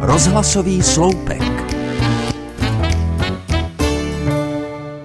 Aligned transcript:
Rozhlasový 0.00 0.82
sloupek. 0.82 1.42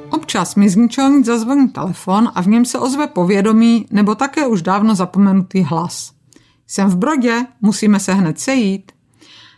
Občas 0.09 0.55
mi 0.55 0.69
z 0.69 0.75
nic 0.75 1.25
zazvoní 1.25 1.69
telefon 1.69 2.31
a 2.35 2.41
v 2.41 2.47
něm 2.47 2.65
se 2.65 2.79
ozve 2.79 3.07
povědomí 3.07 3.85
nebo 3.91 4.15
také 4.15 4.47
už 4.47 4.61
dávno 4.61 4.95
zapomenutý 4.95 5.63
hlas. 5.63 6.11
Jsem 6.67 6.89
v 6.89 6.97
Brodě, 6.97 7.45
musíme 7.61 7.99
se 7.99 8.13
hned 8.13 8.39
sejít. 8.39 8.91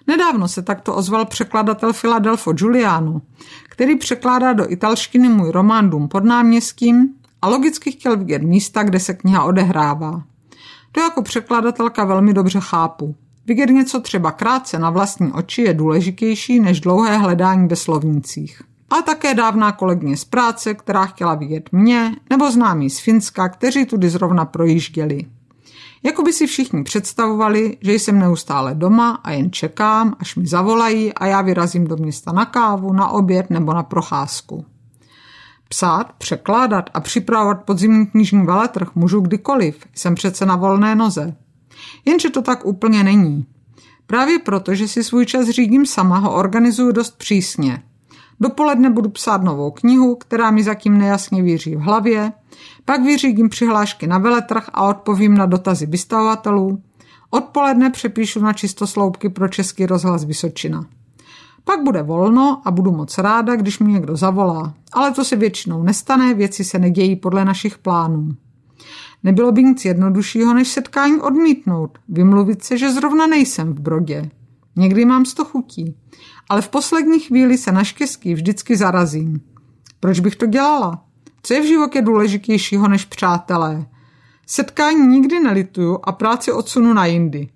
Nedávno 0.07 0.48
se 0.48 0.61
takto 0.61 0.95
ozval 0.95 1.25
překladatel 1.25 1.93
Filadelfo 1.93 2.54
Giuliano, 2.54 3.21
který 3.70 3.98
překládá 3.98 4.54
do 4.54 4.71
italštiny 4.71 5.29
můj 5.29 5.52
román 5.52 5.89
Dům 5.89 6.07
pod 6.07 6.23
náměstím 6.23 7.09
a 7.41 7.50
logicky 7.50 7.91
chtěl 7.91 8.18
vidět 8.18 8.41
místa, 8.41 8.84
kde 8.84 9.00
se 9.00 9.14
kniha 9.14 9.43
odehrává. 9.43 10.23
To 10.98 11.02
jako 11.02 11.21
překladatelka 11.21 12.05
velmi 12.05 12.33
dobře 12.33 12.60
chápu. 12.60 13.15
Vidět 13.46 13.69
něco 13.69 14.00
třeba 14.00 14.32
krátce 14.32 14.79
na 14.79 14.89
vlastní 14.89 15.32
oči 15.32 15.61
je 15.61 15.74
důležitější 15.74 16.60
než 16.60 16.79
dlouhé 16.79 17.18
hledání 17.18 17.68
ve 17.68 17.75
slovnících. 17.75 18.61
A 18.89 19.02
také 19.02 19.33
dávná 19.33 19.71
kolegyně 19.71 20.18
z 20.18 20.25
práce, 20.25 20.74
která 20.74 21.05
chtěla 21.05 21.36
vidět 21.36 21.69
mě, 21.71 22.15
nebo 22.29 22.52
známí 22.52 22.89
z 22.89 23.00
Finska, 23.00 23.50
kteří 23.50 23.86
tudy 23.86 24.10
zrovna 24.10 24.46
projížděli. 24.46 25.25
Jako 26.04 26.24
by 26.24 26.33
si 26.33 26.47
všichni 26.47 26.83
představovali, 26.83 27.77
že 27.82 27.93
jsem 27.93 28.19
neustále 28.19 28.75
doma 28.75 29.19
a 29.24 29.32
jen 29.32 29.52
čekám, 29.52 30.16
až 30.19 30.36
mi 30.36 30.47
zavolají 30.47 31.14
a 31.14 31.25
já 31.25 31.41
vyrazím 31.41 31.88
do 31.88 31.97
města 31.97 32.31
na 32.31 32.45
kávu, 32.45 32.94
na 32.94 33.08
oběd 33.08 33.50
nebo 33.50 33.73
na 33.73 33.83
procházku. 33.83 34.66
Psát, 35.70 36.14
překládat 36.14 36.89
a 36.94 37.00
připravovat 37.00 37.64
podzimní 37.64 38.08
knižní 38.08 38.45
veletrh 38.45 38.95
můžu 38.95 39.22
kdykoliv, 39.22 39.86
jsem 39.95 40.16
přece 40.16 40.45
na 40.45 40.56
volné 40.56 40.95
noze. 40.95 41.36
Jenže 42.06 42.30
to 42.30 42.42
tak 42.42 42.66
úplně 42.66 43.03
není. 43.03 43.45
Právě 44.08 44.39
proto, 44.39 44.75
že 44.75 44.88
si 44.88 45.03
svůj 45.03 45.25
čas 45.25 45.50
řídím 45.50 45.86
sama, 45.86 46.17
ho 46.17 46.33
organizuju 46.33 46.91
dost 46.91 47.17
přísně. 47.17 47.83
Dopoledne 48.39 48.89
budu 48.89 49.09
psát 49.09 49.44
novou 49.44 49.72
knihu, 49.72 50.16
která 50.16 50.52
mi 50.52 50.64
zatím 50.64 50.97
nejasně 50.97 51.44
víří 51.44 51.75
v 51.75 51.80
hlavě, 51.80 52.31
pak 52.86 53.02
vyřídím 53.02 53.50
přihlášky 53.50 54.08
na 54.08 54.17
veletrh 54.17 54.69
a 54.73 54.84
odpovím 54.84 55.38
na 55.38 55.45
dotazy 55.45 55.86
vystavovatelů. 55.86 56.81
Odpoledne 57.30 57.89
přepíšu 57.89 58.39
na 58.39 58.53
čistosloupky 58.53 59.30
pro 59.30 59.47
Český 59.47 59.86
rozhlas 59.86 60.23
Vysočina. 60.23 60.86
Pak 61.67 61.83
bude 61.83 62.03
volno 62.03 62.61
a 62.65 62.71
budu 62.71 62.91
moc 62.91 63.17
ráda, 63.17 63.55
když 63.55 63.79
mi 63.79 63.93
někdo 63.93 64.15
zavolá. 64.15 64.73
Ale 64.93 65.11
to 65.11 65.25
se 65.25 65.35
většinou 65.35 65.83
nestane, 65.83 66.33
věci 66.33 66.63
se 66.63 66.79
nedějí 66.79 67.15
podle 67.15 67.45
našich 67.45 67.77
plánů. 67.77 68.35
Nebylo 69.23 69.51
by 69.51 69.63
nic 69.63 69.85
jednoduššího, 69.85 70.53
než 70.53 70.67
setkání 70.67 71.21
odmítnout, 71.21 71.97
vymluvit 72.09 72.63
se, 72.63 72.77
že 72.77 72.91
zrovna 72.91 73.27
nejsem 73.27 73.73
v 73.73 73.79
Brodě. 73.79 74.29
Někdy 74.75 75.05
mám 75.05 75.25
sto 75.25 75.45
chutí, 75.45 75.95
ale 76.49 76.61
v 76.61 76.69
poslední 76.69 77.19
chvíli 77.19 77.57
se 77.57 77.71
naštěstí 77.71 78.33
vždycky 78.33 78.77
zarazím. 78.77 79.41
Proč 79.99 80.19
bych 80.19 80.35
to 80.35 80.45
dělala? 80.45 81.03
Co 81.43 81.53
je 81.53 81.61
v 81.61 81.67
životě 81.67 82.01
důležitějšího 82.01 82.88
než 82.88 83.05
přátelé? 83.05 83.85
Setkání 84.45 85.07
nikdy 85.07 85.39
nelituju 85.39 85.99
a 86.03 86.11
práci 86.11 86.51
odsunu 86.51 86.93
na 86.93 87.05
jindy. 87.05 87.49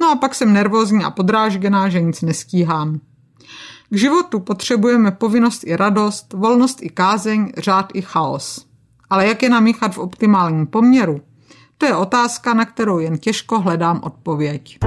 No 0.00 0.10
a 0.10 0.16
pak 0.16 0.34
jsem 0.34 0.52
nervózní 0.52 1.04
a 1.04 1.10
podrážděná, 1.10 1.88
že 1.88 2.00
nic 2.00 2.22
nestíhám. 2.22 3.00
K 3.90 3.96
životu 3.96 4.40
potřebujeme 4.40 5.10
povinnost 5.10 5.64
i 5.66 5.76
radost, 5.76 6.32
volnost 6.32 6.78
i 6.82 6.88
kázeň, 6.88 7.52
řád 7.56 7.90
i 7.94 8.02
chaos. 8.02 8.66
Ale 9.10 9.26
jak 9.26 9.42
je 9.42 9.48
namíchat 9.48 9.94
v 9.94 9.98
optimálním 9.98 10.66
poměru? 10.66 11.20
To 11.78 11.86
je 11.86 11.96
otázka, 11.96 12.54
na 12.54 12.64
kterou 12.64 12.98
jen 12.98 13.18
těžko 13.18 13.60
hledám 13.60 14.00
odpověď. 14.02 14.78